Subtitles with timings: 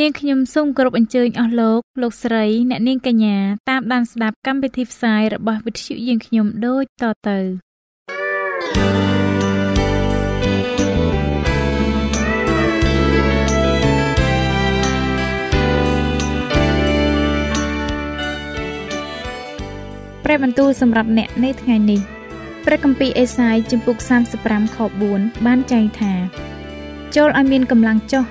[0.00, 3.36] នាងខ្ញុំសូមគោរពអញ្ជើញអស់លោកលោកស្រីអ្នកនាងកញ្ញា
[3.70, 7.38] តាមដានស្ដាប់កម្មវិធីផ្សាយរបស់វិទ្យុយើងខ្ញុំដូចតទៅ
[20.24, 22.00] ព្រះបន្ទូលសម្រាប់អ្នកនៅថ្ងៃនេះ
[22.64, 23.96] ព្រះគម្ពីរអេសាយជំពូក
[24.36, 24.76] 35ខ
[25.10, 26.12] 4បានចែងថា
[27.14, 28.24] ចូលឲ្យមានកម្លាំងចុះ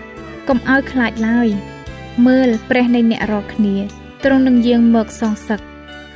[0.49, 1.47] កុំឲ្យខ្លាចឡើយ
[2.27, 3.75] មើលព្រះនៃអ្នករាល់គ្នា
[4.23, 5.59] ទ្រង់នឹងយាងមកសងសឹក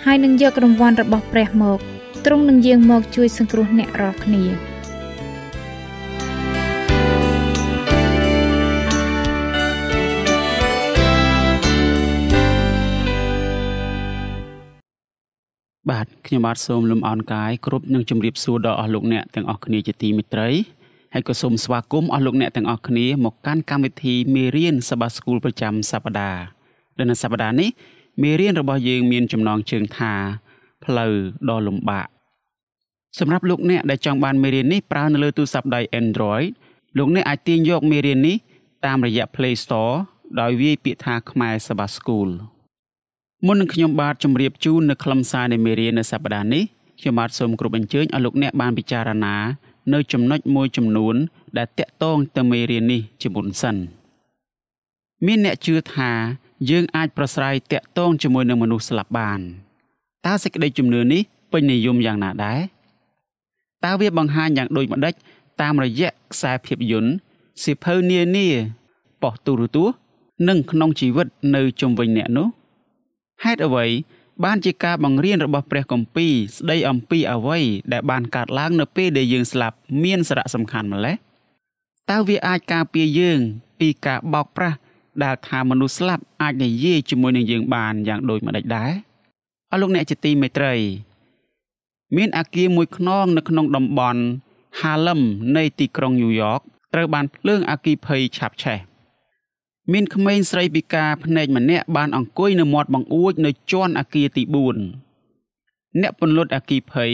[0.05, 1.79] ហើយនឹងយករង្វាន់របស់ព្រះមក
[2.25, 4.43] ទ្រង់នឹងយាងមកជួយសង្គ្រោះអ្នករាល់គ្នា
[15.89, 20.49] បាទខ្ញុំបាទសូមលំអរកាយគ្រប់នឹងជម្រាបសួរដល់អស់លោកអ្នកទាំងអស់គ្នាជាទីមេត្រី
[21.13, 26.41] ហើយក៏សូមស្វាគមន៍អស់លោកអ្នកទាំងអស់គ្នាមកកាន់កម្មវិធីមេរៀនសបាស្គូលប្រចាំសប្តាហ៍
[26.97, 27.69] ដែលនៅសប្តាហ៍នេះ
[28.23, 30.13] មេរៀនរបស់យើងមានចំណងជើងថា
[30.85, 31.13] ផ្លូវ
[31.49, 32.07] ដ៏លំបាក
[33.19, 36.47] សម្រាប់លោកអ្នកដែលចង់បានមេរៀននេះប្រើនៅលើទូរស័ព្ទដៃ Android
[36.97, 38.37] លោកអ្នកអាចទាញយកមេរៀននេះ
[38.85, 39.95] តាមរយៈ Play Store
[40.39, 42.29] ដោយវាយពាក្យថាខ្មែរសបាស្គូល
[43.45, 46.63] មុននឹងខ្ញុំបាទជម្រាបជូននៅខ្លឹមសារនៃមេរៀននៅសប្តាហ៍នេះ
[46.99, 49.35] ខ្ញុំបាទសូមគោរពអញ្ជើញឲ្យលោកអ្នកបានពិចារណា
[49.93, 51.15] នៅចំណុចមួយចំនួន
[51.57, 53.75] ដែលតាក់ទងទៅមេរៀននេះជាមុនសិន
[55.25, 56.11] មានអ្នកជឿថា
[56.69, 59.39] យើងអាចប្រស្រ័យតាក់ទងជាមួយនឹងមនុស្សស្លាប់បាន
[60.25, 62.59] តើសេចក្តីជំនឿនេះពេញនិយមយ៉ាងណាដែរ
[63.85, 65.13] តើវាបង្ហាញយ៉ាងដូចម្ដេច
[65.61, 67.11] តាមរយៈខ្សែភាពយន្ត
[67.63, 68.47] សិភៅនានា
[69.21, 69.95] ប៉ុស្តិ៍ទូរទស្សន៍
[70.47, 72.47] និងក្នុងជីវិតនៅជុំវិញអ្នកនោះ
[73.43, 73.85] ហេតុអ្វី
[74.43, 77.59] បានជាការបង្រៀនរបស់ព្រះគម្ពីរស្ដីអំពីអ្វី
[77.93, 81.15] ដែលបានកើតឡើងនៅពេលដែលយើងស្លាប់មានសារៈសំខាន់ម្ល៉េះ
[82.09, 83.39] តើវាអាចការពារយើង
[83.79, 84.77] ពីការបោកប្រាស់
[85.23, 88.91] ដែលថាមនុស្សស្លាប់អាចនិយាយជាមួយនឹងយើងបានយ៉ាងដូចម្តេចដែរ
[89.71, 90.75] អស់លោកអ្នកជាទីមេត្រី
[92.17, 94.21] មានអាគារមួយខ្នងនៅក្នុងតំបន់
[94.79, 95.21] Harlem
[95.55, 96.59] នៃទីក្រុងញូវយ៉ក
[96.93, 98.88] ត្រូវបានភ្លើងអាគីភ័យឆាបឆេះ
[99.93, 104.43] មានក្មេងស្រីពិការភ្នែកម្នាក់បានអង្គុយនៅមាត់បង្អួចនៅជាន់អគារទី
[105.21, 107.13] 4អ្នកពន្លត់អគារភ័យ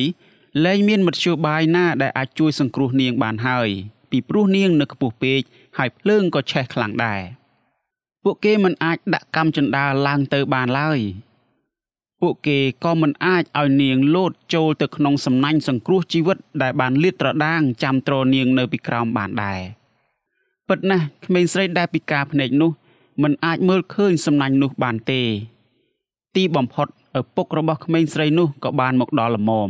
[0.65, 3.69] លែងមានមធ្យោបាយណាដែលអាចជួយសង្គ្រោះនាងបានហើយ
[4.11, 5.41] ពីព្រោះនាងនៅខ្ពស់ពេក
[5.77, 7.21] ហើយភ្លើងក៏ឆេះខ្លាំងដែរ
[8.23, 10.99] ពួកគេមិនអាចដាក់កម្មចន្ទាឡើងទៅបានឡើយ
[12.21, 19.61] ពួកគេក៏មិនអាចឲ្យនាងលោតចូលទៅក្នុងសំណាញ់សង្គ្រោះជីវិតដែលបានលាតត្រដាងចាំទ្រនាងនៅពីក្រោមបានដែរ
[20.69, 22.71] ពិតណាស់ក្មេងស្រីដែលពិការភ្នែកនោះ
[23.23, 25.21] មិនអាចមើលឃើញសំណាញ់នោះបានទេ
[26.35, 26.87] ទីបំផុត
[27.19, 29.69] ឪពុករបស់ក្មេងស្រីនោះក៏បានមកដល់ល្មម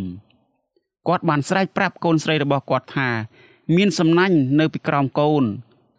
[1.08, 3.10] គាត់បានស្រែកប្រាប់កូនស្រីរបស់គាត់ថា
[3.76, 5.44] មានសំណាញ់នៅពីក្រោមកូន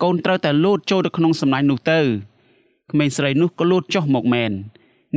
[0.02, 2.00] កូនត្រូវតែលោតចូលទៅក្នុងសំណាញ់នោះទៅ
[2.90, 4.52] ក្មេងស្រីនោះក៏លោតចុះមកមែន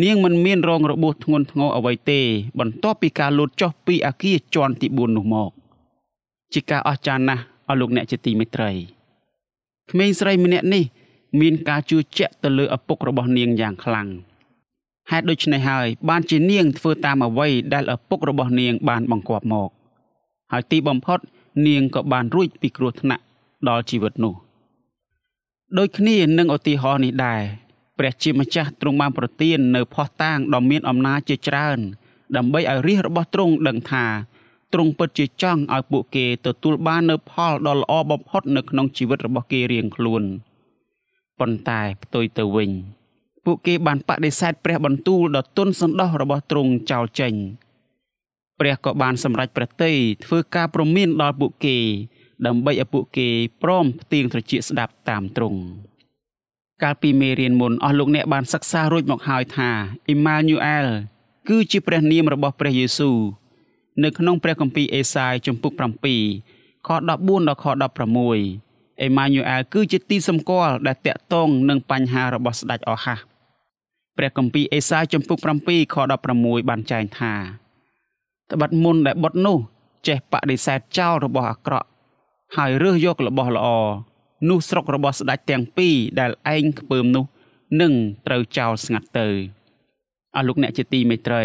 [0.03, 2.19] នាងមិនមានរងរបួសធ្ងន់ធ្ងរអ្វីទេ
[2.59, 5.51] បន្ទាប់ពីការលោតចុះពីអាគារជាន់ទី4នោះមក
[6.53, 8.98] ជាការអស្ចារ្យណាស់អស់លោកអ្នកជាទីមេត្រី
[9.91, 10.83] ក្មេងស្រីម្នាក់នេះ
[11.39, 14.07] មានការជឿជាក់ទៅលើឪពុករបស់នាងយ៉ាងខ្លាំង
[15.11, 19.69] ហេតុដូច្នេះហើយបានជានាងធ្វើតាមអ្វីដែលឪពុករបស់នាងបានបង្គាប់មក
[20.51, 21.19] ហើយទីបំផុត
[21.67, 23.23] នាងក៏បានរួចពីគ្រោះថ្នាក់
[23.69, 24.33] ដល់ជីវិតនោះ
[25.77, 27.41] ដូចគ្នានឹងឧទាហរណ៍នេះដែរ
[27.97, 31.79] ព្រះជាម្ចាស់ទ្រង់បានប្រទាននៅផោះតាងដ៏មានអំណាចជាច្រើន
[32.37, 34.05] ដើម្បីឲ្យរាជរបស់ទ្រង់ដឹងថា
[34.73, 40.23] ទ្រង់ពិតជាចង់ឲ្យពួកគេទទួលបាននូវផលដ៏ល្អបំផុតនៅក្នុងជីវិតរបស់គេរៀងខ្លួន
[41.39, 42.71] ប៉ុន្តែផ្ទុយទៅវិញ
[43.45, 47.33] ពួកគេបានបដិសេធព្រះបន្ទូលដ៏ទន់សន្តោសរបស់ទ្រង់ចោលចេញ
[48.59, 49.95] ព្រះក៏បានសម្រេចប្រតិយ
[50.25, 51.77] ធ្វើការប្រមានដល់ពួកគេ
[52.45, 53.27] ដើម្បីឲ្យពួកគេ
[53.63, 55.59] ព្រមផ្ទៀងត្រចៀកស្ដាប់តាមទ្រង់
[56.83, 59.69] កាលពីមេរៀនមុនអស់លោកអ្នកបានសិក្សារួចមកហើយថា
[60.07, 60.87] អ៊ីម៉ានូអែល
[61.49, 63.17] គឺជាព្រះនាមរបស់ព្រះយេស៊ូវ
[64.03, 65.73] នៅក្នុងព្រះគម្ពីរអេសាយជំពូក
[66.29, 67.65] 7ខ14ដល់ខ
[68.31, 73.19] 16អេម៉ាញូអែលគឺជាទីសម្គាល់ដែលតាក់ទងនឹងបញ្ហារបស់ស្ដេចអហាស
[74.17, 75.95] ព្រះគម្ពីរអេសាយជំពូក7ខ
[76.31, 77.33] 16បានចែងថា
[78.51, 79.57] ត្បិតមុនដែលបុតនោះ
[80.07, 81.87] ចេះបដិសេធចោលរបស់អាក្រក់
[82.57, 83.67] ហើយរើសយករបស់ល្អ
[84.49, 87.25] នោះស្រុករបស់ស្ដេចទាំងពីរដែលឯងខ្ពើមនោះ
[87.81, 87.93] នឹង
[88.27, 89.27] ត្រូវចោលស្ងាត់ទៅ
[90.35, 91.43] អស់លោកអ្នកជាទីមេត្រី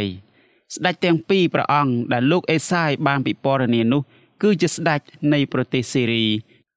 [0.74, 4.02] ស្ដេចទាំងពីរព្រះអង្គដែលលោកអេសាយបានពិពណ៌នានោះ
[4.42, 5.00] គឺជាស្ដេច
[5.32, 6.26] នៃប្រទេសសេរី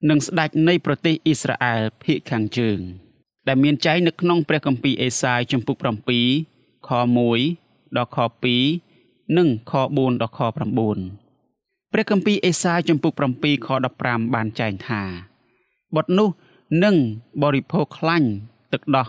[0.10, 2.80] និងស្ដេចនៃប្រទេសអ៊ីស្រាអែលភាគខាងជើង
[3.48, 5.78] ដែលមានចែងនៅក្នុងព្រះគម្ពីរអេសាយជំពូក
[6.34, 6.90] 7ខ
[7.44, 8.18] 1ដល់ខ
[8.78, 10.40] 2និងខ4ដល់ខ
[11.16, 13.70] 9ព្រះគម្ពីរអេសាយជំពូក7ខ
[14.02, 15.02] 15បានចែងថា
[15.96, 16.30] បុត្រនោះ
[16.84, 16.96] នឹង
[17.42, 18.30] បរិភោគខ្លាញ់
[18.74, 19.08] ទឹកដោះ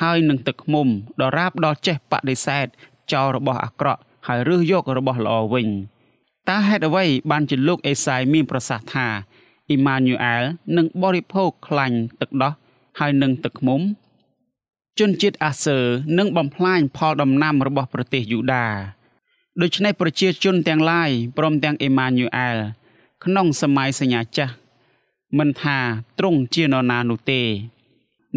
[0.00, 0.88] ហើយនឹងទឹកឃ្មុំ
[1.20, 2.66] ដរាបដល់ចេះបដិសេធ
[3.12, 5.68] ចោលរបស់អាក្រក់ ហើយរើសយករបស់ល្អវិញ
[6.48, 9.06] តើហេតុអ្វីបានជាលោកអេសាយមានប្រសាសន៍ថា
[9.68, 10.42] អ៊ីម៉ានូអែល
[10.76, 12.52] នឹងបរិភោគខ្លាញ់ទឹកដោះ
[12.98, 13.80] ហើយនឹងទឹកឃ្មុំ
[14.98, 15.78] ជនជាតិអាសឺ
[16.18, 18.66] នឹងបំផ្លាញផលដំណាំរបស់ប្រទេសយូដា
[19.62, 22.56] ដូច្នេះប្រជាជនទាំងឡាយព្រមទាំងអ៊ីម៉ានូអែល
[23.24, 24.54] ក្នុងសម័យសញ្ញាចាស់
[25.38, 25.78] មិនថា
[26.18, 27.42] ទ្រង់ជានរណានោះទេ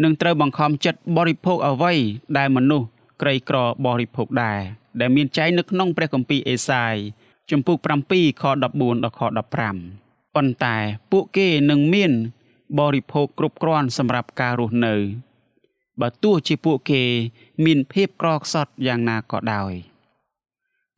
[0.02, 1.92] នឹងត្រូវបង្ខំចិត្តបរិភោគអ្វី
[2.36, 2.86] ដែលមនុស្ស
[3.20, 4.60] ក្រីក្របរិភោគដែរ
[5.00, 6.96] ដែលមានចែងនៅក្នុងព្រះគម្ពីរអេសាយ
[7.50, 7.78] ជំពូក
[8.10, 9.20] 7ខ14ដល់ខ
[9.78, 10.76] 15ប៉ុន្តែ
[11.12, 12.12] ពួកគេនឹងមាន
[12.78, 14.94] បរិភោគគ្រប់គ្រាន់សម្រាប់ការរស់នៅ
[16.00, 17.02] បើទោះជាពួកគេ
[17.64, 19.72] មានភាពក្រខ្សត់យ៉ាងណាក៏ដោយ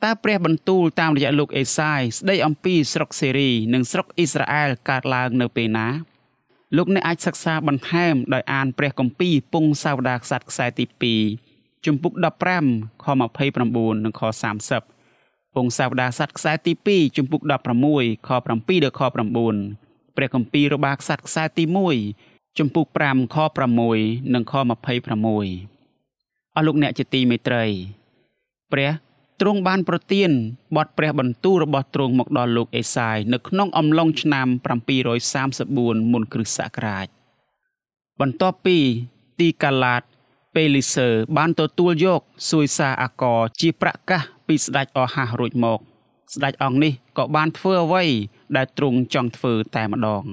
[0.05, 5.89] តើព្រះបន្ទូលតាមរយៈលោកអេសាយស្ដីអំពីស្រុកសេរី និងស្រុកអ៊ីស្រាអែលកើតឡើងនៅពេលណា
[6.77, 11.46] លោកអ្នកអាចសិក្សាបន្ថែមដោយអានព្រះគម្ពីរពងសាវតារខ្សាត់ខ្សែទី2
[11.85, 12.13] ជំពូក
[12.63, 13.07] 15ខ
[13.55, 14.23] 29និងខ
[14.89, 17.43] 30ពងសាវតារខ្សាត់ខ្សែទី2ជំពូក
[17.87, 21.65] 16ខ7ដល់ខ9ព្រះគម្ពីររបាខ្សាត់ខ្សែទី
[22.11, 23.37] 1ជំពូក5ខ
[23.85, 27.65] 6និងខ26អស់លោកអ្នកជាទីមេត្រី
[28.73, 28.91] ព្រះ
[29.41, 30.31] ទ្រង់បានប្រទាន
[30.77, 34.49] បទព្រះបន្ទូលរបស់ទ្រង់មកដល់លោកអេសាយនៅក្នុងអំឡុងឆ្នាំ
[35.31, 37.07] 734មុនគ្រិស្តសករាជ
[38.21, 38.79] បន្ទាប់ពី
[39.41, 40.03] ទីកាឡាត
[40.57, 42.21] ពេលីសឺបានទទួលយក
[42.51, 43.25] ស៊ុយសាអាក
[43.61, 45.81] ជាប្រកាសពីស្ដេចអហាសរួចមក
[46.35, 48.05] ស្ដេចអង្គនេះក៏បានធ្វើអ្វី
[48.57, 50.25] ដែលទ្រង់ចង់ធ្វើតែម្ដង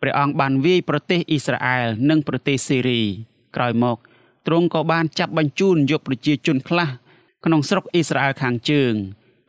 [0.00, 3.02] ព្រះអង្គបានវាយប្រទេសអ៊ីស្រាអែលនិងប្រទេសសេរី
[3.56, 3.96] ក្រោយមក
[4.46, 6.88] ទ្រង់ក៏បានចាប់បញ្ជូនយកប្រជាជនខ្លះ
[7.44, 8.92] ក្នុងស្រុកអ៊ីស្រាអែលខាងជើង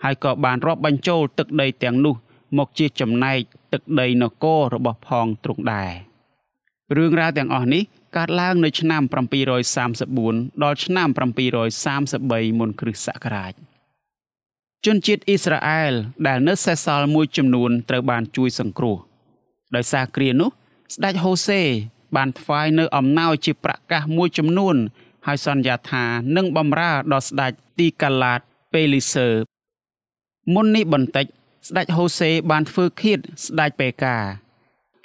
[0.03, 2.15] ហើយក៏បានរាប់បញ្ចូលទឹកដីទាំងនោះ
[2.57, 3.39] មកជាចំណែក
[3.73, 5.91] ទឹកដីនគររបស់ផងទ្រង់ដែរ
[6.95, 7.83] រឿងរ៉ាវទាំងអស់នេះ
[8.17, 9.01] កើតឡើងនៅឆ្នាំ
[9.81, 11.07] 734ដល់ឆ្នាំ
[11.83, 13.53] 733មុនគ្រិស្តសករាជ
[14.85, 15.93] ជនជាតិអ៊ីស្រាអែល
[16.27, 18.97] ដែលនៅសេសសល់មួយចំនួនត្រូវបានជួយសង្គ្រោះ
[19.75, 20.49] ដោយសារគ្រានោះ
[20.95, 21.61] ស្ដេចហូសេ
[22.15, 24.75] បានថ្វាយនៅអំណោយជាប្រកាសមួយចំនួន
[25.25, 26.03] ហើយសន្យាថា
[26.35, 28.39] នឹងបំរើដល់ស្ដេចទីកាឡាត
[28.73, 29.27] ពេលីសឺ
[30.53, 31.25] មុននេះបន្តិច
[31.67, 34.17] ស្ដេចហូសេបានធ្វើឃាតស្ដេចពេកា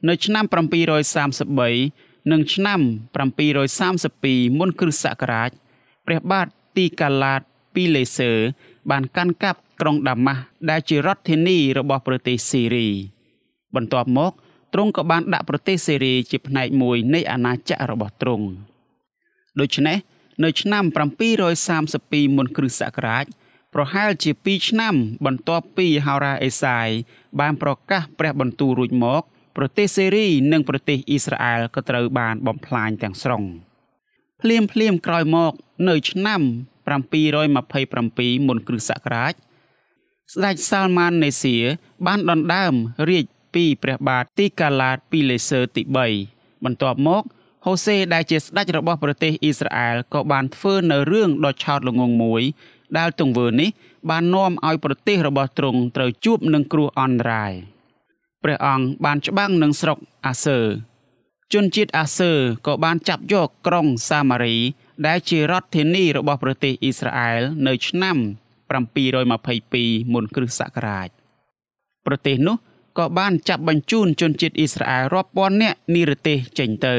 [0.08, 2.80] នៅឆ្នាំ733 និងឆ្នាំ
[3.70, 5.50] 732មុនគ្រិស្តសករាជ
[6.06, 6.46] ព្រះបាទ
[6.76, 7.40] ទីកាឡាត
[7.74, 8.32] ពីលេសឺ
[8.90, 12.88] បានកាន់កាប់ក្រុងដាម៉ាស់ដែលជារដ្ឋធានីរបស់ប្រទេសស៊ីរី
[13.74, 14.32] បន្ទាប់មក
[14.74, 18.46] ទ្រង់ក៏បានដាក់ប្រទេសសេរីជាផ្នែកមួយនៃអាណាចក្ររបស់ទ្រង់
[19.60, 19.98] ដូច្នេះ
[20.44, 20.84] នៅឆ្នាំ
[21.60, 23.24] 732មុនគ្រិស្តសករាជ
[23.74, 24.94] ប្រហែលជា2ឆ្នាំ
[25.26, 26.88] បន្ទាប់ពីហោរាអេសាយ
[27.40, 29.22] បានប្រកាសព្រះបន្ទូលរួចមក
[29.62, 33.42] ប្រទេសសេរីនិងប្រទេសអ៊ីស្រាអែលក៏ត្រូវបានបំផ្លាញទាំងស្រុង
[34.40, 35.52] ភ្លាមភ្លាមក្រោយមក
[35.88, 36.40] នៅឆ្នាំ
[37.44, 39.34] 727មុនគ្រិស្តសករាជ
[40.34, 41.56] ស្ដេចសាលម៉ាននេសៀ
[42.06, 42.74] បានដណ្ដើម
[43.08, 43.24] រាជ
[43.54, 45.82] ពីព្រះបាទទីកាឡាតពីលេសឺទី
[46.22, 47.22] 3បន្ទាប់មក
[47.66, 52.42] ហូសេដែលជាស្ដេចរបស់ប្រទេសអ៊ីស្រាអែលក៏បានធ្វើនៅរឿងដ៏ឆោតល្ងងមួយ
[52.98, 53.70] ដែលទង្វើនេះ
[54.10, 57.54] បាននាំឲ្យប្រទេសរបស់ទ្រង់ត្រូវជួបនឹងគ្រោះអន្តរាយ
[58.43, 60.59] ព្រះអង្គបានច្បាំងនឹងស្រុកអាសឺ
[61.53, 62.31] ជនជាតិអាសឺ
[62.67, 64.57] ក៏បានចាប់យកក្រុងសាម៉ារី
[65.07, 68.17] ដែលជារដ្ឋធានីរបស់ប្រទេសអ៊ីស្រាអែលនៅឆ្នាំ
[68.99, 71.09] 722មុនគ្រិស្តសករាជ
[72.05, 72.57] ប្រទេសនោះ
[72.97, 76.95] ក៏បានចាប់បញ្ជូនជនជាតិអ៊ីស្រាអែលរាប់ពាន់នាក់និរទេសចេញទៅ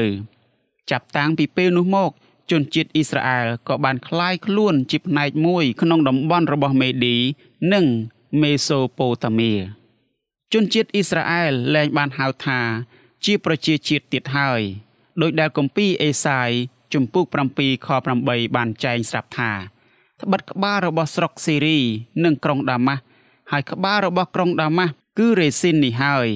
[0.91, 2.11] ចាប់តាំងពីពេលនោះមក
[2.51, 7.15] ជនជាតិអ៊ីស្រាអែលក៏បានคล้ายខ្លួនជាផ្នែកមួយក្នុងតំបន់របស់មេឌី
[7.73, 7.85] និង
[8.41, 9.51] មេសូប៉ូតាមី
[10.52, 12.60] ជនជាតិអ៊ីស្រាអែលលែងបានហៅថា
[13.24, 14.60] ជាប្រជាជាតិទៀតហើយ
[15.20, 16.50] ដោយដែលគម្ពីរអេសាយ
[16.94, 17.24] ជំពូក
[17.56, 17.88] 7ខ
[18.22, 19.52] 8បានចែងស្រាប់ថា
[20.20, 21.78] ត្បិតក្បាលរបស់ស្រុកសេរី
[22.24, 23.02] និងក្រុងដាម៉ាស់
[23.50, 26.28] ហើយក្បាលរបស់ក្រុងដាម៉ាស់គឺរេស៊ីននេះហើយ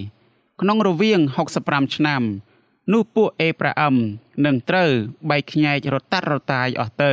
[0.60, 1.20] ក្នុងរវាង
[1.58, 2.22] 65ឆ្នាំ
[2.92, 3.96] នោះពួកអេប្រាអឹម
[4.44, 4.90] នឹងត្រូវ
[5.30, 7.12] បែកខ្ញែករតាត់រតាយអស់ទៅ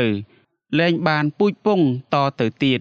[0.80, 1.80] លែងបានពូជពង
[2.14, 2.80] តទៅទៀត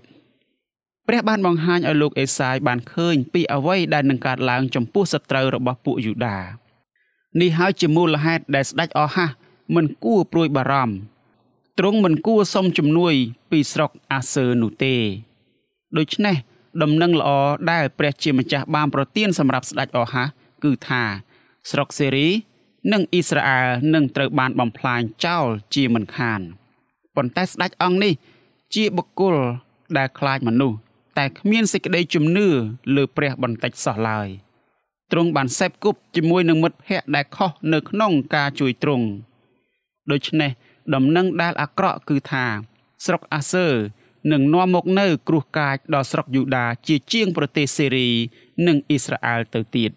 [1.09, 6.39] ព្រះបានបង្ហាញឲ្យលោកអេសាយបានឃើញពីអ្វីដែលនឹងកើតឡើងចំពោះសត្រូវរបស់ពួកយូដា
[7.41, 9.31] នេះហើយជាមូលហេតុដែលស្ដេចអហាស
[9.75, 10.95] មិនគួរព្រួយបារម្ភ
[11.79, 13.15] ទ្រង់មិនគួរសុំជំនួយ
[13.51, 14.95] ពីស្រុកអាសឺនោះទេ
[15.99, 16.37] ដូច្នេះ
[16.83, 17.31] ដំណឹងល្អ
[17.73, 20.29] ដែលព្រះជាម្ចាស់បានប្រទានសម្រាប់ស្ដេចអហាស
[20.65, 21.03] គឺថា
[21.71, 22.29] ស្រុកសេរី
[22.93, 26.41] និងអ៊ីស្រាអែលនឹងត្រូវបានបំផ្លាញចោលជាមិនខាន
[27.17, 28.13] ប៉ុន្តែស្ដេចអង្គនេះ
[28.75, 29.37] ជាបុគ្គល
[29.97, 30.77] ដែលខ្លាចមនុស្ស
[31.19, 32.49] តែគ្មានសេចក្តីជំនឿ
[32.97, 34.29] លើព្រះបន្តិចសោះឡើយ
[35.13, 39.07] ទ្រង់បានសេពគប់ជាមួយនឹងមិត្តភ័ក្តិដែលខុសនៅក្នុងការជួយទ្រង់
[40.11, 40.51] ដូច្នេះ
[40.95, 42.45] ដំណឹងដែលអាក្រក់គឺថា
[43.05, 43.69] ស្រុកអាសឺ
[44.33, 48.09] នឹងនាំមកនៅ គ្រោះកាចដល់ស្រុកយូដាជាជាងប្រទេសសេរី
[48.67, 49.93] និងអ៊ីស្រាអែលទៅទៀត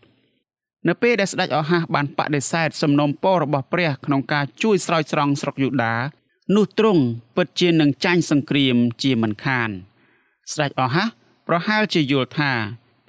[0.88, 5.96] នៅពេលដែលស្ដេចអហាសបានបដិសេធសំណូមពររបស់ព្រះក្នុងការជួយស្រោចស្រង់ស្រុកយូដា
[6.56, 7.04] នោះទ្រង់
[7.36, 9.70] ពិតជានឹងចាញ់សង្គ្រាមជាមិនខាន
[10.54, 11.08] ស្ដេចអហាស
[11.48, 12.52] ប្រហែលជាយល់ថា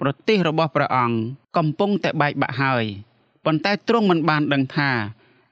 [0.01, 1.17] ប្រទេសរបស់ព្រះអង្គ
[1.57, 2.85] កំពុងតែបែកបាក់ហើយ
[3.45, 4.91] ប៉ុន្តែទ្រង់មិនបានដឹងថា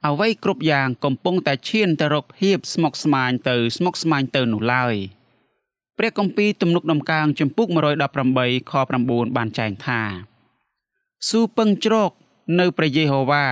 [0.06, 4.94] អ្វីគ្រប់យ៉ាងកំពុងតែឈានទៅរកភាពស្មុគស្មាញទៅស្មុគស្មាញទៅនោះឡើយ
[5.98, 7.66] ព្រះគម្ពីរទំនុកដំកើងចំពុក
[8.18, 8.72] 118ខ
[9.04, 10.00] 9បានចែងថា
[11.28, 12.10] ស៊ូពឹងជ្រក
[12.60, 13.46] នៅព្រះយេហូវ៉ា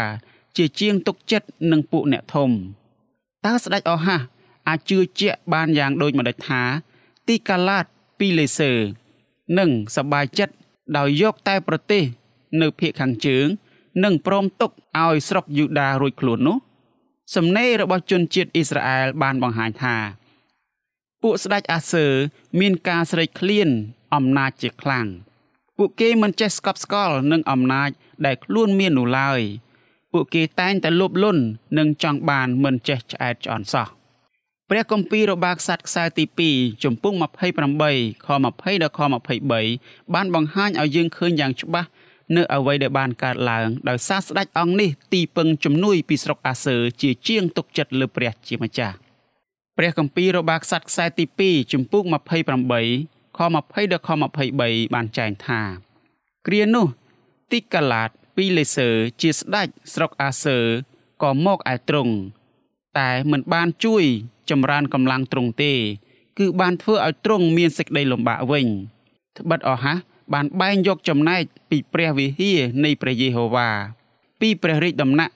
[0.56, 2.50] ជាជាងទុកចិត្តនឹងពួកអ្នកធំ
[3.44, 4.20] តើស្ដេចអហាស
[4.68, 6.62] អាចជឿជាក់បានយ៉ាងដូចម្ដេចថា
[7.28, 7.84] ទីកាឡាត
[8.18, 8.72] ពីលេសឺ
[9.58, 10.54] និងសបាយចិត្ត
[10.96, 12.02] ដោយយកតែប្រទេស
[12.60, 13.46] នៅភូមិខាងជើង
[14.04, 16.58] និងព្រមទុកឲ្យស្រុកយូដារួចខ្លួននោះ
[17.34, 19.96] សំណេររបស់ជនជាតិអ៊ីស្រាអែលបានបង្ហាញថា
[21.22, 22.06] ពួកស្ដេចអាសឺ
[22.60, 23.68] មានការស្រេកឃ្លាន
[24.14, 25.06] អំណាចជាខ្លាំង
[25.76, 27.90] ពួកគេមិនចេះស្កប់ស្កល់នឹងអំណាច
[28.26, 29.40] ដែលខ្លួនមាននោះឡើយ
[30.12, 31.42] ពួកគេតែងតែលោភលន់
[31.78, 33.88] និងចង់បានមិនចេះឆ្អែតឆ្អន់សោះ
[34.70, 39.00] ព្រះគម្ពីររបស់ខ្សាត់ខ្សែទី2ជំពូក28ខ20ដល់ខ
[39.56, 41.88] 23បានបង្ហាញឲ្យយើងឃើញយ៉ាងច្បាស់
[42.36, 48.96] នៅអ្វីដែលបានកើតឡើងដោយសារស្ដេចអង្គនេះទីពឹងជំនួយពីស្រុកអាសឺជាជាងទុកចិត្តលើព្រះជាម្ចាស់
[49.76, 54.10] ព្រះគម្ពីររបស់ខ្សាត់ខ្សែទី2ជំពូក28ខ20ដល់ខ
[54.50, 55.60] 23បានចែងថា
[56.46, 56.86] គ្រានោះ
[57.52, 58.88] ទីកាឡាតពីលេសឺ
[59.22, 60.58] ជាស្ដេចស្រុកអាសឺ
[61.22, 62.14] ក៏មកឯទ្រង់
[62.98, 64.04] តែមិនបានជួយ
[64.50, 65.72] ចម្រើនកម្លាំងទ្រង់ទេ
[66.38, 68.66] គឺបានធ្វើឲ្យទ្រង់មានសេចក្តីលំបាកវិញ
[69.38, 69.94] ត្បិតអស់ហា
[70.32, 73.70] បានបែងយកចំណែកពីព្រះវិហារនៃព្រះយេហូវ៉ា
[74.40, 75.34] ពីព្រះរាជដំណាក់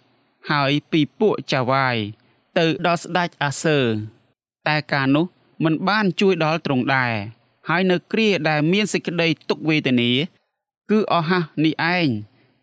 [0.50, 1.96] ហើយពីពួកចាវាយ
[2.58, 3.78] ទៅដល់ស្ដេចអាសឺ
[4.68, 5.26] តែការនោះ
[5.64, 7.12] មិនបានជួយដល់ទ្រង់ដែរ
[7.68, 10.10] ហើយនៅគ្រាដែលមានសេចក្តីទុក្ខវេទនា
[10.90, 12.08] គឺអស់ហានេះឯង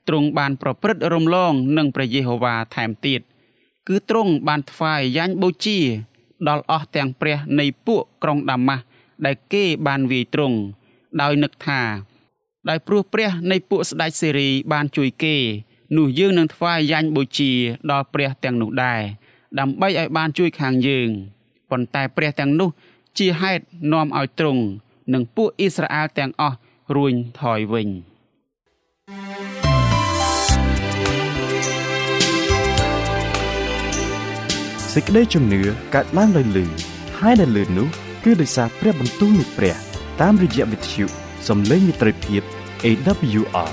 [0.08, 3.22] ទ្រង់បានប្រព្រឹត្តរំលងនឹងព្រះយេហូវ៉ាថែមទៀត
[3.88, 5.80] គឺទ្រង់បានថ្វាយយ៉ាញ់បូជា
[6.48, 8.84] ដល់អស់ទាំងព្រះនៃពួកក្រុងដាម៉ាស់
[9.26, 10.58] ដែលគេបានវាយទ្រង់
[11.22, 11.82] ដោយនឹកថា
[12.70, 15.36] ដោយព្រោះព្រះនៃពួកស្ដេចសេរីបានជួយគេ
[15.98, 17.52] នោះយើងនឹងថ្វាយយ៉ាញ់បូជា
[17.92, 19.02] ដល់ព្រះទាំងនោះដែរ
[19.60, 21.10] ដើម្បីឲ្យបានជួយខាងយើង
[21.70, 22.70] ប៉ុន្តែព្រះទាំងនោះ
[23.18, 23.64] ជាហេតុ
[23.94, 24.64] នាំឲ្យទ្រង់
[25.14, 26.58] និងពួកអ៊ីស្រាអែលទាំងអស់
[26.96, 27.88] រួញថយវិញ
[34.98, 35.62] សេចក្តីជំនឿ
[35.96, 36.66] កើតឡើងដោយលឺ
[37.20, 37.88] ហើយដែលលឺនោះ
[38.24, 39.76] គឺដោយសារព្រះបន្ទូលនៃព្រះ
[40.22, 41.06] តាមរយៈវិទ្យុ
[41.48, 42.42] សំឡេងមិត្តភាព
[42.86, 43.72] AWR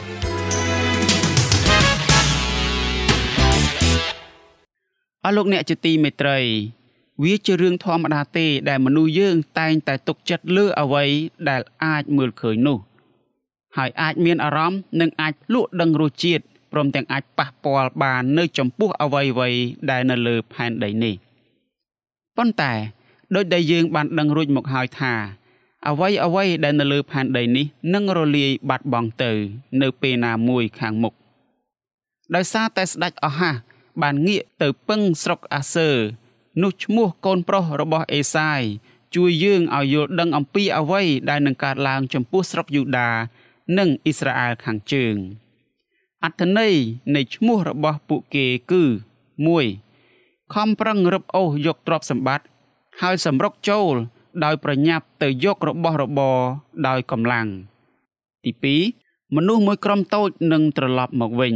[5.24, 6.38] អស់លោកអ្នកជាទីមេត្រី
[7.22, 11.04] វាជារឿងធម្មតាទេដែលមនុស្សយើងតែងតែទុកចិត្តលើអ្វី
[11.48, 12.78] ដែលអាចមើលឃើញនោះ
[13.76, 21.14] ហើយអាចមានអារម្មណ៍និងអាចភ្លក់ដឹងរសជាតិ ព្រមទាំងអាចប៉ះពាល់បាននៅចំពោះអ្វីៗដែលនៅលើផែនដីនេះ
[22.36, 22.72] ប៉ុន្តែ
[23.34, 25.14] ដោយដែលយើងបានដឹងរួចមកហើយថា
[25.88, 29.32] អ្វីអ្វីដែលនៅលើផែនដីនេះនឹងរលាយបាត់បង់ទៅ
[29.82, 31.14] នៅពេលណាមួយខាងមុខ
[32.34, 33.56] ដោយសារតែស្ដេចអហាស
[34.02, 35.90] បានងាកទៅពឹងស្រុកអាសឺ
[36.62, 38.62] នោះឈ្មោះកូនប្រុសរបស់អេសាយ
[39.14, 43.10] ជួយយើងឲ្យយល់ដឹងអំពីអ្វីដែលនឹងកើតឡើងចំពោះស្រុកយូដា
[43.78, 45.14] និងអ៊ីស្រាអែលខាងជើង
[46.24, 46.74] អត្ថន័យ
[47.14, 48.82] នៃឈ្មោះរបស់ពួកគេគឺ
[49.68, 52.46] 1ខំប្រឹងរឹបអូសយកទ្រព្យសម្បត្តិ
[53.00, 53.94] ហើយសម្រុកចូល
[54.44, 56.38] ដោយប្រញាប់ទៅយករបស់របរ
[56.88, 57.46] ដោយកម្លាំង
[58.44, 61.54] ទី2មនុស្សមួយក្រុមតូចនឹងត្រឡប់មកវិញ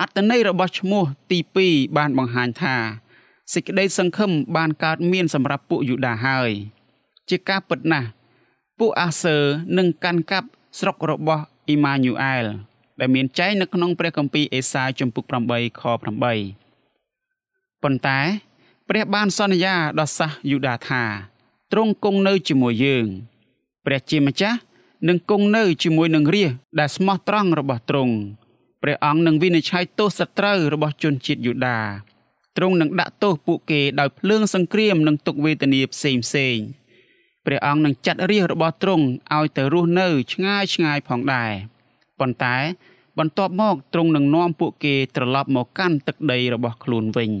[0.00, 2.76] អត្តន័យរបស់ឈ្មោះទី2បានបង្ហាញថា
[3.52, 6.50] សេចក្តីសង្ឃឹមបានកើតមានសម្រាប់ពួកយូដាហើយ
[7.28, 8.08] ជាការពិតណាស់
[8.78, 9.36] ពួកអាសឺ
[9.78, 12.46] នឹងកាន់កាប់ស្រុករបស់អ៊ីម៉ាញូអែល
[13.00, 16.02] ដែលមានចែងនៅក្នុងព្រះគម្ពីរអេសាយជំពូក8ខ8
[17.82, 18.20] ប៉ុន្តែ
[18.88, 21.02] ព្រះបានសន្យាដល់សាសយូដាថា
[21.72, 23.06] ទ្រង់គង់នៅជាមួយយើង
[23.86, 24.58] ព្រះជាម្ចាស់
[25.08, 28.14] នឹងគង់នៅជាមួយនឹងរាជដែលស្មោះត្រង់របស់ទ្រង់
[28.82, 31.78] ព្រះអង្គនឹងវិនិច្ឆ័យទោសសត្រូវរបស់ជនជាតិយូដា
[32.56, 36.56] ទ្រង់នឹងដាក់ទោសពួកគេដោយភ្លើងសង្គ្រាមនិងទុក្ខវេទនាផ្សេងផ្សេង
[37.46, 41.52] ព្រះអង្គនឹងចាត់រាជរបស់ទ្រង់ឲ្យទៅរស់នៅឆ្ងាយឆ្ងាយផងដែរ
[42.20, 42.56] ប៉ុន្តែ
[43.18, 47.32] បន្ទាប់មកទ្រង់នឹងនាំពួកគេត្រឡប់មកកាន់ទឹកដីរបស់ខ្លួនវិញ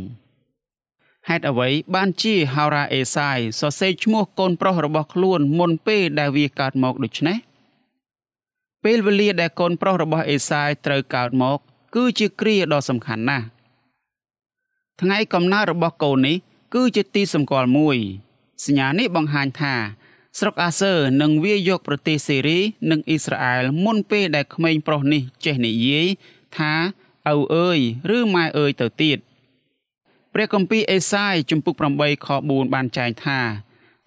[1.28, 7.38] ហេតុអ្វីបានជាហោរាអេសាយសរសេរឈ្មោះកូនប្រុសរបស់ខ្លួនមុនពេលដែលវាកើតមកដូច្នេះ
[8.84, 11.58] ពេលវេលាដែលកូនប្រុសរបស់អេសាយត្រូវកើតមក
[11.94, 13.46] គឺជាគ្រាដ៏សំខាន់ណាស់
[15.00, 16.36] ថ្ងៃកំណើតរបស់កូននេះ
[16.74, 17.96] គឺជាទីសម្គាល់មួយ
[18.64, 19.74] សញ្ញានេះបង្ហាញថា
[20.38, 20.92] ស្រុកអាសឺ
[21.22, 22.58] នឹងវាយកប្រទេសសេរី
[22.90, 26.06] និងអ៊ីស្រាអែលមុនពេលដែលក្មេងប្រុសនេះចេះនិយាយ
[26.58, 26.72] ថា
[27.34, 27.78] ឪអើយ
[28.16, 29.18] ឬម៉ែអើយទៅទៀត
[30.34, 33.40] ព្រះគម្ពីរអេសាយជំពូក8ខ4បានចែងថា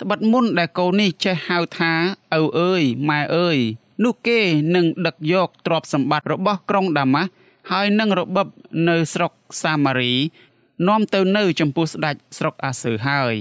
[0.01, 1.93] ត្បិតមុនដែលកូននេះចេះហៅថា
[2.39, 3.57] ឪអើយម៉ែអើយ
[4.03, 4.39] នោះគេ
[4.75, 7.29] នឹងដឹកយកទ្រព្យសម្បត្តិរបស់ក្រុងដាម៉ាស់
[7.71, 8.47] ហើយនឹងរបប
[8.89, 9.31] នៅស្រុក
[9.63, 10.13] សាម៉ារី
[10.87, 13.35] នាំទៅនៅចំពោះស្ដេចស្រុកអាសឺហើយ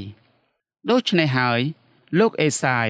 [0.90, 1.60] ដូច្នេះហើយ
[2.18, 2.88] លោកអេសាយ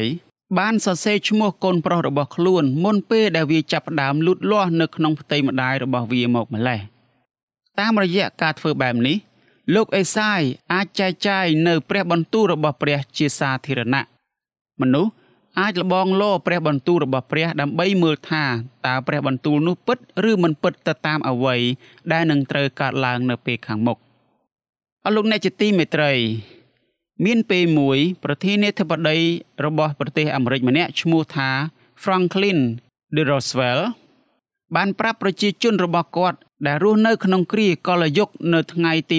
[0.58, 6.80] បានសរសេរឈ្មោះកូនប្រុសរបស់ខ្លួនមុនពេលដែលវាចាប់ផ្ដើមលូតលាស់នៅក្នុងផ្ទៃម្ដាយរបស់វាមកម្លេះ
[7.78, 9.16] តាមរយៈការធ្វើបែបនេះ
[9.74, 10.40] លោកអេសាយ
[10.72, 14.04] អាចចែកចាយនៅព្រះបន្ទូលរបស់ព្រះជាសាធារណៈ
[14.80, 15.12] មនុស្ស
[15.60, 18.44] អាចលបងលោព្រះបន្ទូលរបស់ព្រះដើម្បីមើលថា
[18.86, 19.98] តើព្រះបន្ទូលនោះពិត
[20.30, 21.56] ឬមិនពិតទៅតាមអ្វី
[22.12, 23.98] ដែលនឹងត្រូវកើតឡើងនៅពេលខាងមុខ
[25.04, 26.12] អរលោកអ្នកជាទីមេត្រី
[27.24, 29.18] មានពេលមួយប្រធានាធិបតី
[29.64, 31.50] របស់ប្រទេសអាមេរិកម្នាក់ឈ្មោះថា
[32.02, 32.60] Franklin
[33.14, 33.16] D.
[33.30, 33.84] Roosevelt
[34.76, 39.16] បានប្រាប់ប្រជាជនរបស់គាត់ដែលរស់នៅក្នុងគ្រាកលយុគនៅថ្ងៃទី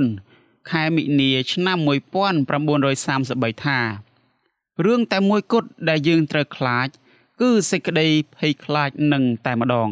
[0.00, 3.78] 24ខែមិនិនាឆ្នាំ1933ថា
[4.84, 6.88] រឿងតែមួយគត់ដែលយើងត្រូវខ្លាច
[7.40, 9.88] គឺសេចក្តីភ័យខ្លាចនឹងតែម្ដង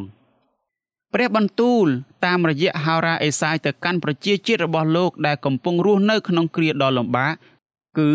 [1.15, 1.87] ព្រះបន្ទូល
[2.25, 7.33] តាមរយៈហោរាអេសាយទៅកាន់ប្រជាជាតិរបស់លោកដែលកំពុងរស់នៅក្នុងគ្រាដ៏លំបាក
[7.99, 8.11] គឺ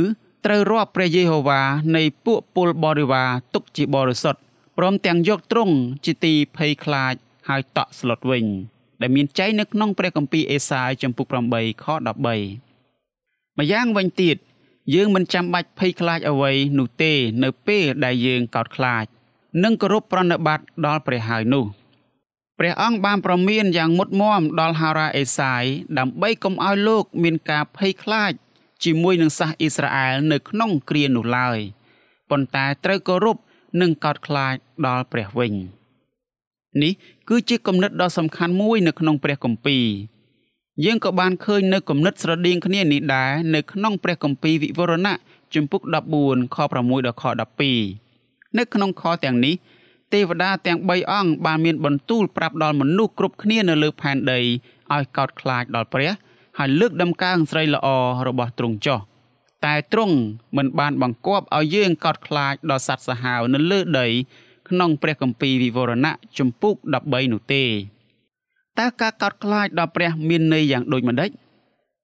[0.45, 1.62] ត្រូវរាប់ព្រះយេហូវ៉ា
[1.95, 4.41] នៃពួកពលបរិវារទុកជាបរិសុទ្ធ
[4.78, 7.13] ព្រមទាំងយកទ្រង់ជាទីភ័យខ្លាច
[7.48, 8.45] ហើយតក់ស្លុតវិញ
[9.02, 12.17] ដែលមានចែងនៅក្នុងព្រះគម្ពីរអេសាយចំពុក8ខ13
[13.58, 14.38] ម្យ៉ាងវិញទៀត
[14.93, 19.06] យើងមិនចាំបាច់ភ័យខ្លាចអ្វីនោះទេ នៅពេលដែលយើងកោតខ្លាច
[19.63, 21.65] និងគោរពប្រណិប័តដល់ព្រះហើយនោះ
[22.60, 25.63] ព្រះអង្គបានប្រមានយ៉ាងមុតមមដល់ហារ៉ាអេសាយ
[25.98, 28.32] ដើម្បីកុំឲ្យលោកមានការភ័យខ្លាច
[28.84, 31.60] ជាមួយនឹងសាសអ៊ីស្រាអែលនៅក្នុងគ្រានោះឡើយ
[32.30, 33.38] ប៉ុន្តែត្រូវគោរព
[33.82, 34.56] និងកោតខ្លាច
[34.88, 35.54] ដល់ព្រះវិញ
[36.82, 36.93] នេះ
[37.30, 39.86] គឺជាគំនិតដ៏សំខាន់មួយនៅក្នុងព្រះគម្ពីរ
[40.86, 45.17] យើងក៏បានឃើញនៅគំនិតស្រដៀងគ្នានេះដែរនៅក្នុងព្រះគម្ពីរវិវរណៈ
[45.54, 45.82] ជំពូក
[46.17, 47.24] 14ខ6ដល់ខ
[47.89, 49.56] 12នៅក្នុងខទាំងនេះ
[50.13, 54.39] ទេវតាទាំង3អង្គបានមានបន្ទូលប្រាប់ដល់មនុស្សគ្រប់គ្នានៅលើផែនដី
[54.93, 56.12] ឲ្យកោតខ្លាចដល់ព្រះ
[56.58, 57.88] ហើយលើកដំកើងស្រីល្អ
[58.28, 59.00] របស់ទ្រង់ចុះ
[59.65, 60.15] តែទ្រង់
[60.58, 64.08] មិនបានបង្គាប់ឲ្យយើងកោតខ្លាចដល់សត្វសាហាវនៅលើដី
[64.70, 67.63] ក្នុងព្រះគម្ពីរវិវរណៈជំពូក13នោះទេ
[68.80, 71.30] តើការកោតខ្លាចដល់ព្រះមានន័យយ៉ាងដូចម្តេច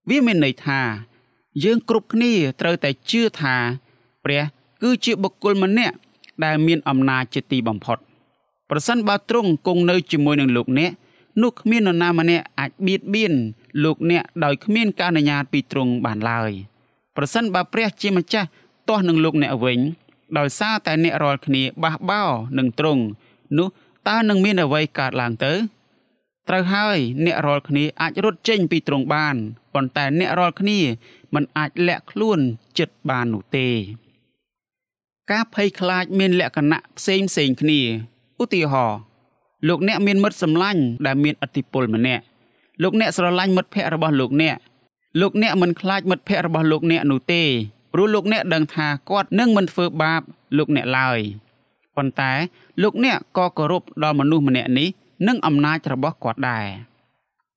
[0.10, 0.82] វាមានន័យថា
[1.63, 3.56] យើងគ្រប់គ្នាត្រូវតែជឿថា
[4.26, 4.44] ព្រះ
[4.82, 5.96] គឺជាបុគ្គលម្នាក់
[6.43, 7.98] ដែលមានអំណាចជាទីបំផុត
[8.69, 10.91] ប្រសិនបើទ្រង់គង់នៅជាមួយនឹងលោកអ្នក
[11.41, 13.34] នោះគ្មាននរណាម្នាក់អាចបៀតបៀន
[13.84, 16.52] លោកអ្នកដោយគ្មានការអនុញ្ញាតពីទ្រង់បានឡើយ
[17.15, 18.48] ប្រសិនបើព្រះជាម្ចាស់
[18.89, 19.80] ទាស់នឹងលោកអ្នកវិញ
[20.38, 22.24] ដោយសារតែអ្នករាល់គ្នាបះបោ
[22.58, 23.04] នឹងទ្រង់
[23.58, 23.67] នោះ
[24.08, 25.54] តើនឹងមានអ្វីកើតឡើងទៅ
[26.50, 29.36] ត្រូវហើយអ្នករាល់គ្នាអាចរត់ចេញពីទ្រង់បាន
[29.74, 30.80] ប៉ុន្តែអ្នករាល់គ្នា
[31.34, 32.39] មិនអាចលាក់ខ្លួន
[32.80, 33.67] ចិត្តបាននោះទេ
[35.32, 37.80] ការភ័យខ្លាចមានលក្ខណៈផ្សេងផ្សេងគ្នា
[38.42, 39.00] ឧទាហរណ៍
[39.68, 42.24] លោកអ្នកមានមិត្តសម្លាញ់ដែលមានឥទ្ធិពលម្នាក់
[42.84, 44.58] លោកអ្នកស្រឡាញ់មិត្តភ័ក្តិរបស់លោកអ្នក
[45.22, 47.44] លោកអ្នកមិនខ្លាចមិត្តភ័ក្តិរបស់លោកអ្នកនោះទេ
[47.94, 50.22] ព្រោះលោកអ្នកដឹងថាគាត់នឹងមិនធ្វើបាប
[50.58, 51.20] លោកអ្នកឡើយ
[51.96, 52.32] ប៉ុន្តែ
[52.82, 54.90] លោកអ្នកក៏គោរពដល់មនុស្សម្នាក់នេះ
[55.28, 56.66] និងអំណាចរបស់គាត់ដែរ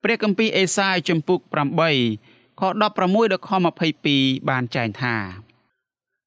[0.02, 1.40] ព្រះគម្ពីរអេសាយជំពូក
[2.00, 2.92] 8ខ16ដល់
[3.48, 3.50] ខ
[3.98, 5.45] 22បានចែងថា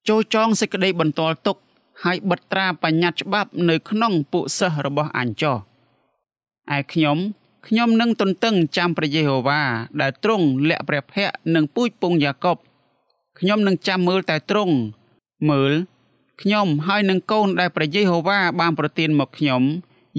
[0.09, 1.57] ចូលចងសេចក្តីបន្ទាល់ទុក
[2.03, 5.57] ហើយបិទត្រាបញ្ញត្តិច្បាប់នៅក្នុងពួកសិស្សរបស់អញចោះ
[6.75, 7.17] ឯខ្ញុំ
[7.67, 9.61] ខ្ញុំនឹងទន្ទឹងចាំព្រះយេហូវ៉ា
[10.01, 12.57] ដែលទ្រង់លាក់ព្រះភ័ក្ត្រនិងពូជពងយ៉ាកុប
[13.39, 14.75] ខ្ញុំនឹងចាំមើលតែទ្រង់
[15.49, 15.71] មើល
[16.41, 19.61] ខ្ញុំហើយនឹងកូនដែលព្រះយេហូវ៉ាបានប្រទានមកខ្ញុំ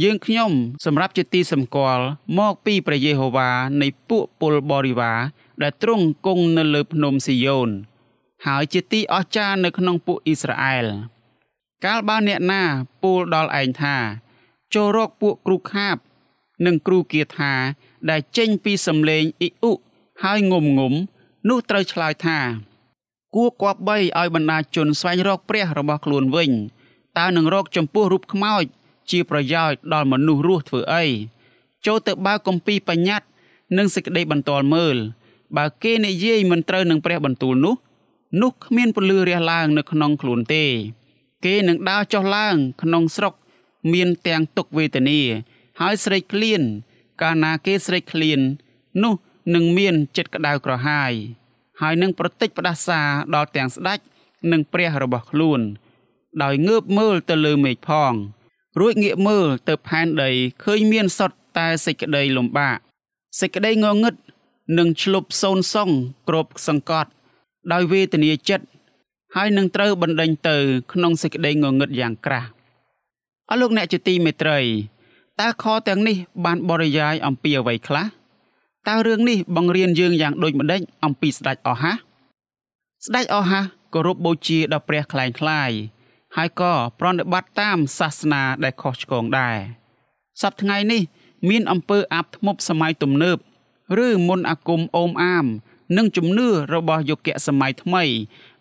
[0.03, 0.51] យើងខ្ញុំ
[0.85, 2.05] សម្រាប់ជាទីសម្គាល់
[2.39, 3.51] មកពីព្រះយេហូវ៉ា
[3.81, 5.19] នៃពួកពលបរិវារ
[5.63, 7.71] ដែលទ្រង់គង់នៅលើភ្នំស៊ីយ៉ូន
[8.47, 10.87] ហើយជាទីអស្ចារ្យនៅក្នុងពួកអ៊ីស្រាអែល
[11.85, 12.63] កាលបើអ្នកណា
[13.03, 13.97] ពោលដល់ឯងថា
[14.75, 15.97] ចូលរកពួកគ្រូខាប
[16.67, 17.53] និងគ្រូគាថា
[18.11, 19.75] ដែលចេញពីសំឡេងអ៊ីអ៊ុ
[20.23, 20.93] ហើយងុំងុំ
[21.49, 22.39] នោះត្រូវឆ្លើយថា
[23.35, 26.51] គួរគប្បីឲ្យបណ្ដាជនស្វែងរកព្រះរបស់ខ្លួនវិញ
[27.19, 28.65] តើនឹងរកចំពោះរូបខ្មោច
[29.11, 31.05] ជាប្រយោជន៍ដល់មនុស្សរស់ធ្វើអី
[31.87, 33.27] ចូលទៅបើគម្ពីរបញ្ញត្តិ
[33.77, 34.97] និងសេចក្តីបន្ទាល់មើល
[35.57, 37.75] បើគេនិយាយមិនត្រូវនឹងព្រះបន្ទូលនោះ
[38.39, 40.65] នោះគ្មានពលឺរះឡើងនៅក្នុងខ្លួនទេ
[41.45, 43.35] គេនឹងដើរចុះឡើងក្នុងស្រុក
[43.93, 45.21] មានទាំងទុកវេទនា
[45.81, 46.63] ហើយស្រេកឃ្លាន
[47.23, 48.41] កាលណាគេស្រេកឃ្លាន
[49.03, 49.15] នោះ
[49.55, 51.13] នឹងមានចិត្តក្តៅក្រហាយ
[51.81, 53.01] ហើយនឹងប្រតិចផ្ដាសា
[53.35, 53.99] ដល់ទាំងស្ដេច
[54.53, 55.61] និងព្រះរបស់ខ្លួន
[56.43, 58.13] ដោយងើបមើលទៅលើមេឃផង
[58.81, 60.31] រួចងាកមើលទៅផែនដី
[60.65, 62.79] ឃើញមានសុទ្ធតែសេចក្តីលំបាក
[63.41, 64.15] សេចក្តីងងឹត
[64.79, 65.91] នឹងឆ្លប់សូនសង
[66.29, 67.11] គ្របសង្កត់
[67.73, 68.67] ដោយវេទនាចិត្ត
[69.37, 70.57] ហើយនឹងត្រូវបណ្ដេញទៅ
[70.93, 72.49] ក្នុងសេចក្តីងងឹតយ៉ាងក្រាស់
[73.51, 74.59] អរលោកអ្នកជាទីមេត្រី
[75.41, 78.07] តើខទាំងនេះ បានបរិយាយអំពីអ្វីខ្លះ
[78.89, 81.93] តើរឿងនេះបង្រៀនយើងយ៉ាងដូចម្ដេចអំពីស្ដេចអស់ហា
[83.07, 83.61] ស្ដេចអស់ហា
[83.95, 85.71] គោរពបូជាដល់ព្រះខ្លែងខ្លាយ
[86.37, 89.57] ហើយក៏ប្រណិប័តតាមសាសនាដែលខុសឆ្គងដែរ
[90.43, 91.03] សប្តាហ៍ថ្ងៃនេះ
[91.49, 93.39] មានអំពើអាបធ្មប់សម័យទំនើប
[94.07, 95.47] ឬមន្តអាគមអូមអាម
[95.97, 98.05] និងជំនឿរបស់យុគសម័យថ្មី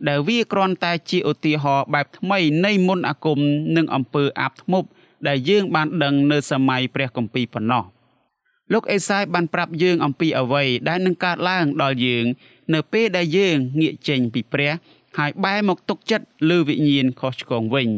[0.08, 3.40] ដែលវាគ្រាន់តែជាឧទាហរណ៍បែបថ្មីនៃមន្តអាគម
[3.76, 4.88] និងអំពើអាបធ្មប់
[5.28, 7.84] ដែលយើងបានដឹងនៅសម័យព្រះគម្ពីរប៉ុណ្ណោះ
[8.74, 12.26] លោកអេសាយបានប្រាប់យើងអំពីអ្វីដែលនឹងកើតឡើងដល់យើង
[12.74, 14.72] នៅពេលដែលយើងងាកចេញពីព្រះ
[15.18, 17.90] ហើយបែរមកទុកចិត្តលើវិញ្ញាណខុសឆ្គងវិញ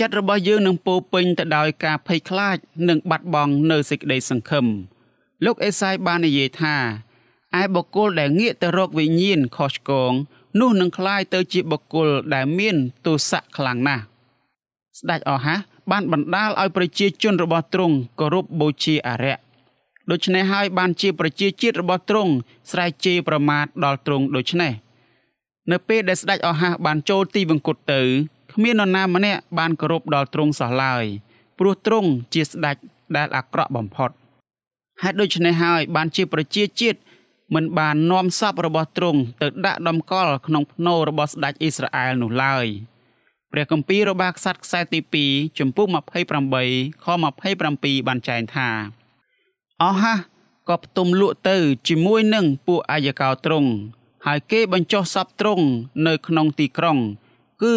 [0.00, 2.56] ចិត្តរបស់យើងនឹងពោពេញទៅដោយការភ័យខ្លាច
[2.88, 4.66] និងបាត់បង់នៅសេចក្តីសង្ឃឹម
[5.44, 6.76] លោកអេសាយបាននិយាយថា
[7.61, 10.11] ឯបុគ្គលដែលងាកទៅរកវិញ្ញាណខុសឆ្គង
[10.59, 12.75] នោះនឹងคล้ายទៅជាបុគ្គលដែលមាន
[13.05, 14.03] ទោសៈខ្លាំងណាស់
[14.99, 15.59] ស្ដេចអហាស
[15.91, 19.39] បានបណ្ដាលឲ្យប្រជាជនរបស់ទ្រង់គោរពបូជាអរិយ
[20.11, 22.31] ដូច្នេះហើយបានជាប្រជាជាតិរបស់ទ្រង់
[22.71, 24.71] ស្រែកជេរប្រមាថដល់ទ្រង់ដូច្នេះ
[25.71, 28.01] នៅពេលដែលស្ដេចអហាសបានចូលទីវង្គតទៅ
[28.53, 31.05] គ្មាននរណាម្នាក់បានគោរពដល់ទ្រង់សោះឡើយ
[31.59, 32.77] ព្រោះទ្រង់ជាស្ដេច
[33.15, 34.09] ដែលអាក្រក់បំផុត
[35.03, 36.99] ហេតុដូច្នេះហើយបានជាប្រជាជាតិ
[37.54, 42.66] មិនបាននាំសពរបស់ទ្រង់ទៅដាក់ដំកល់ក្នុងភ្នូររបស់ស្ដេចអ៊ីស្រាអែលនោះឡើយ។
[43.52, 45.86] ព្រះគម្ពីររបស់ក្សត្រខ្សែទី2ចំពុក
[46.46, 47.06] 28ខ
[47.56, 48.68] 27បានចែងថា
[49.82, 50.14] អស់ហា
[50.68, 51.56] ក៏ផ្ទុំលក់ទៅ
[51.88, 53.70] ជាមួយនឹងពួកអាយកោទ្រង់
[54.26, 55.66] ហើយគេបញ្ចុះសពទ្រង់
[56.06, 56.98] នៅក្នុងទីក្រុង
[57.62, 57.76] គឺ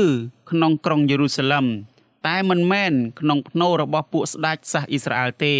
[0.51, 1.65] ក្នុងក្រុងយេរូសាឡឹម
[2.27, 5.55] តែមិនមែនក្នុងភ្នូររបស់ពួកស្ដេចសាសអ៊ីស្រាអែលទេ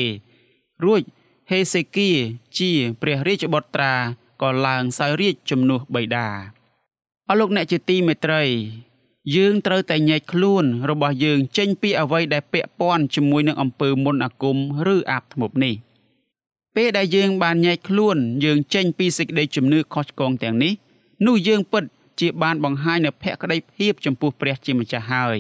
[0.86, 1.02] រួច
[1.50, 2.12] ហេសេគៀ
[2.58, 3.94] ជាព្រះរាជបុត្រា
[4.42, 6.28] ក៏ឡើងសោយរាជជំនួសបិតា
[7.30, 8.44] អរលោកអ្នកជាទីមេត្រី
[9.36, 14.58] យើងត្រូវតែញែកខ្លួនរបស់យើងចេញពីអ្វីដែលពាក់ព័ន្ធជាមួយនឹងអំពើមន្តអាគម
[14.94, 15.76] ឬអាបធ្មប់នេះ
[16.76, 20.74] ពេលដែលយើងបានញែកខ្លួនយើងចេញពីសេចក្តីជំនឿខុសឆ្គងទាំងនេះ
[21.28, 21.84] នោះយើងពិត
[22.20, 25.40] ជាបានបង្ហាញនូវភក្តីភាពចំពោះព្រះជាម្ចាស់ហើយ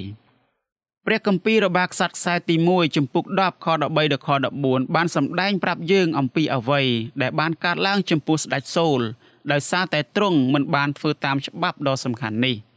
[1.11, 4.29] ព្រះគម្ពីររបស់ខ្សត្រខ្សែទី1ចំពុក10ខ13ដល់ខ
[4.61, 6.81] 14បានសម្ដែងប្រាប់យើងអំពីអ្វី
[7.21, 8.99] ដែលបានកើតឡើងចំពោះស្ដេចសូល
[9.51, 12.55] ដោយសារតែទ្រង់មិនបានធ្វើតាមច្បាប់ដ៏សំខាន់នេះ។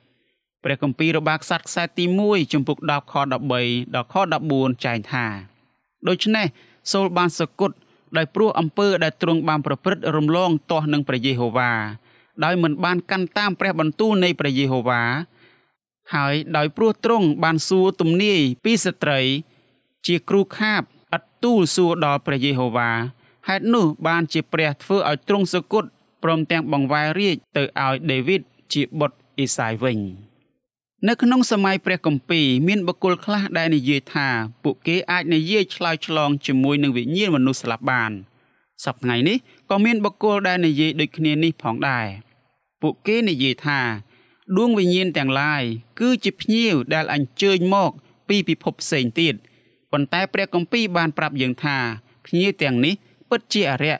[0.64, 4.14] ព្រះគម្ពីររបស់ក្សត្រខ្សែទី1ជំពូក10ខ13ដល់ខ
[4.49, 5.27] 14ចែងថា
[6.09, 6.47] ដូច្នេះ
[6.92, 7.77] សូលបានសគត់
[8.16, 11.73] ដោយព្រោះអំពើដែលទ្រង់បានប្រព្រឹត្តរំលងទាស់នឹងព្រះយេហូវ៉ា
[12.45, 15.03] ដោយមិនបានកាន់តាមព្រះបន្ទូលនៃព្រះយេហូវ៉ា
[16.14, 19.20] ហើយដោយព្រោះទ្រង់បានសួរទំនាយពីស្ត្រី
[20.07, 20.83] ជាគ្រូខាប
[21.16, 22.90] ឥតទូលសួរដល់ព្រះយេហូវ៉ា
[23.48, 25.88] ហេតុនោះបានជាព្រះធ្វើឲ្យទ្រង់សគត់
[26.22, 29.98] ព្រមទាំងបង្វែររាជទៅឲ្យដេវីតជាបុត្រអេសាយវិញ។
[31.09, 34.29] នៅក្នុងសម័យព្រះគម្ពីរមានបុគ្គលខ្លះដែលនិយាយថា
[34.64, 38.12] ពួកគេអាចនិយាយឆ្លើយឆ្លងជាមួយនឹងវិញ្ញាណមនុស្សស្លាប់បាន
[38.85, 39.37] សប្តាហ៍នេះ
[39.70, 42.07] ក៏មានបុគ្គលដែលនិយាយដូចគ្នានេះផងដែរ
[42.83, 43.81] ពួកគេនិយាយថា
[44.57, 45.62] ដួងវិញ្ញាណទាំងឡាយ
[46.00, 47.90] គឺជាភ្ញៀវដែលអញ្ជើញមក
[48.28, 49.35] ពីពិភពផ្សេងទៀត
[49.92, 51.76] ប៉ុន្តែព្រះគម្ពីរបានប្រាប់យើងថា
[52.26, 52.94] ភ្ញៀវទាំងនេះ
[53.31, 53.98] ពិតជាអរិយ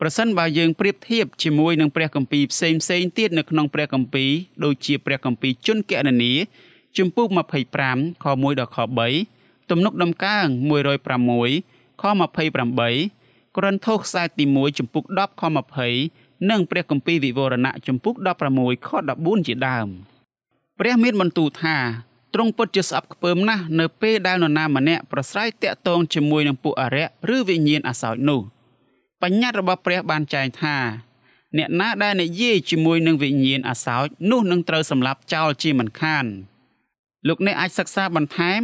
[0.00, 4.30] ប្រសិនបើយើងប្រៀបធៀបជាមួយនឹងព្រះគម្ពីរផ្សេងផ្សេងទៀតនៅក្នុងព្រះគម្ពីរ
[4.64, 6.32] ដូចជាព្រះគម្ពីរជនកណនី
[6.96, 7.28] ជំពូក
[7.76, 8.78] 25ខ1ដល់ខ
[9.24, 10.46] 3ទំនុកដំកើង
[11.24, 12.04] 106ខ
[12.80, 15.42] 28ក្រន្ធោខ្សែទី1ជំពូក10ខ
[15.88, 18.14] 20 និងព្រះគម្ពីរវិវរណៈជំពូក
[18.52, 19.88] 16ខ14ជាដើម
[20.78, 21.76] ព្រះមានបន្ទូលថា
[22.34, 28.42] ទ្រង់ពិតជាស្អប់ខ្ពើមណាស់នៅពេលដែលនរណាម្នាក់ប្រស្រ័យតាក់ទងជាមួយនឹងពួកអរិយឬវិញ្ញាណអាសោចនោះ។
[29.22, 30.76] បញ្ញត្តិរបស់ព្រះបានចែងថា
[31.58, 36.24] អ្នកណាដែលនិយាយជាមួយនឹងវិញ្ញាណអាសោចនោះនឹងត្រូវសម្លាប់ចោលជាមិនខាន
[37.28, 38.60] លោកអ្នកអាចសិក្សាបន្ថែម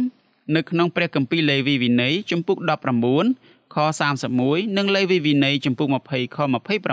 [0.55, 2.57] នៅក្នុងព្រះគម្ពីរលេវីវិន័យជំពូក
[3.15, 3.77] 19ខ
[4.27, 6.37] 31និងលេវីវិន័យជំពូក20ខ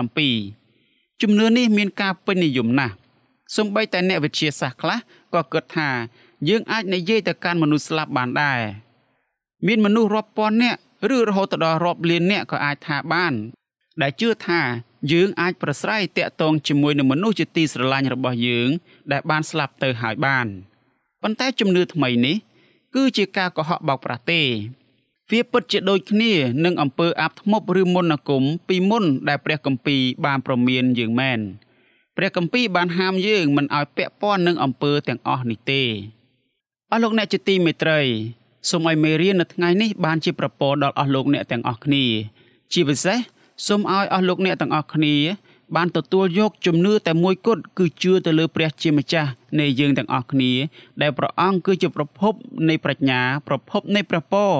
[0.07, 0.60] 27
[1.21, 2.93] ជំនឿនេះមានការពេញនិយមណាស់
[3.55, 4.97] សូម្បីតែអ្នកវិទ្យាសាស្ត្រខ្លះ
[5.33, 5.89] ក៏គិតថា
[6.49, 8.59] យើងអាចនិយាយទៅកាន់មនុស្សស្លាប់បានដែរ
[9.67, 10.79] មានមនុស្សរាប់ពាន់នាក់
[11.15, 13.33] ឬរហូតដល់រាប់លាននាក់ក៏អាចថាបាន
[14.01, 14.61] ដែលជឿថា
[15.11, 18.69] យើងអាចប្រស្រ័យតាក់ទងជាមួយនឹងមនុស្សជាទីស្រឡាញ់របស់យើង
[19.11, 20.47] ដែលបានស្លាប់ទៅហើយបាន
[21.21, 22.37] ប៉ុន្តែជំនឿថ្មីនេះ
[22.95, 24.41] គឺជាការកុហកបោកប្រាស់ទេ
[25.31, 26.31] វាពិតជាដូចគ្នា
[26.65, 31.39] នឹងអំពើអាបធ្មប់ឬមន្តអាគមពីមុនដែលព្រះគម្ពីរបានប្រមានយើងមែន
[32.17, 35.83] ព្រះគម្ពីរបានហាមយើងមិនឲ្យពាក់ព័ន្ធនឹងអំពើទាំងអស់នេះទេ
[36.91, 37.99] អស់លោកអ្នកជាទីមេត្រី
[38.69, 42.05] សូមឲ្យមេរៀននៅថ្ងៃនេះបានជាប្រពរដល់អស់លោកអ្នកទាំងអស់គ្នា
[42.73, 43.17] ជាពិសេស
[43.67, 45.15] សូមឲ្យអស់លោកអ្នកទាំងអស់គ្នា
[45.75, 50.51] បានទទួលយកជំនឿតែមួយគត់គឺជឿទៅលើព្រះជាម្ចាស់នៃយើងទាំងអស់គ្នា
[51.01, 52.33] ដែលព្រះអង្គគឺជាប្រភព
[52.69, 54.51] នៃប្រាជ្ញា ប្រភពនៃព្រះពរ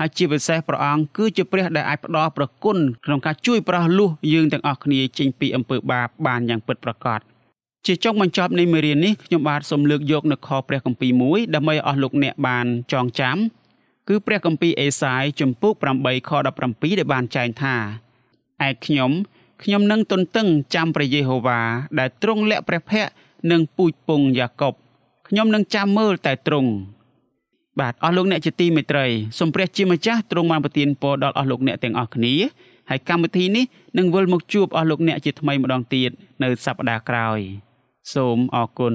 [0.00, 7.20] ហើយជាពិសេសព្រះអង្គគឺជាព្រះដែលអាចផ្ដល់ប្រគុណក្នុងការជួយប្រោះលោះយើងទាំងអស់គ្នាចេញពីអំពើបាបបានយ៉ាងពិតប្រាកដ
[7.86, 13.36] ជាចុងបញ្ចប់នៃមេរៀននេះខ្ញុំបាទសូមលើកយកនៅខព្រះគម្ពីរមួយដើម្បីឲ្យអស់លោកអ្នកបានចងចាំ
[14.08, 17.74] គឺព្រះគម្ពីរអេសាយជំពូក8ខ17ដែលបានចែងថា
[18.66, 19.10] ឯខ្ញុំ
[19.62, 21.60] ខ្ញុំនឹងទន្ទឹងចាំព្រះយេហូវ៉ា
[21.98, 23.14] ដែលទ្រង់លាក់ព្រះភ័ក្ត្រ
[23.50, 24.74] និងពូជពងយ៉ាកុប
[25.28, 26.70] ខ្ញុំនឹងចាំមើលតែទ្រង់
[27.80, 29.06] បាទអស់លោកអ្នកជាទីមេត្រី
[29.38, 32.34] សូមព្រះជាម្ចាស់ទ្រង់បានប្រទានពរដល់អស់លោកអ្នកទាំងអស់គ្នា
[32.90, 33.64] ហើយកម្មវិធីនេះ
[33.98, 36.10] នឹងវិលមកជួបអស់លោកអ្នកជាថ្មីម្ដងទៀត
[36.42, 37.38] នៅសប្ដាហ៍ក្រោយ
[38.14, 38.94] សូមអរគុណ